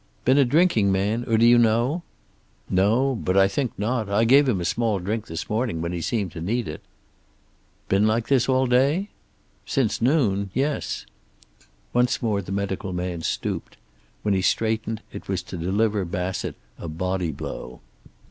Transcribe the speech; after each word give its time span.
"Been 0.25 0.39
a 0.39 0.45
drinking 0.45 0.91
man? 0.91 1.25
Or 1.27 1.37
do 1.37 1.45
you 1.45 1.59
know?" 1.59 2.01
"No. 2.67 3.13
But 3.13 3.37
I 3.37 3.47
think 3.47 3.77
not. 3.77 4.09
I 4.09 4.23
gave 4.23 4.49
him 4.49 4.59
a 4.59 4.65
small 4.65 4.97
drink 4.97 5.27
this 5.27 5.47
morning, 5.47 5.79
when 5.79 5.91
he 5.91 6.01
seemed 6.01 6.31
to 6.31 6.41
need 6.41 6.67
it." 6.67 6.81
"Been 7.87 8.07
like 8.07 8.27
this 8.27 8.49
all 8.49 8.65
day?" 8.65 9.09
"Since 9.63 10.01
noon. 10.01 10.49
Yes." 10.55 11.05
Once 11.93 12.19
more 12.19 12.41
the 12.41 12.51
medical 12.51 12.93
man 12.93 13.21
stooped. 13.21 13.77
When 14.23 14.33
he 14.33 14.41
straightened 14.41 15.03
it 15.13 15.27
was 15.27 15.43
to 15.43 15.55
deliver 15.55 16.03
Bassett 16.03 16.55
a 16.79 16.87
body 16.87 17.31
blow. 17.31 17.81